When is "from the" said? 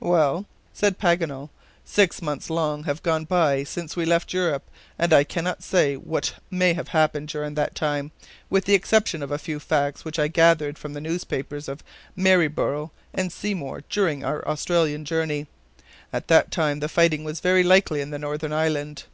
10.78-11.00